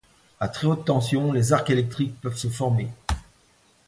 [0.39, 2.87] A très haute tension, des arcs électriques peuvent se former.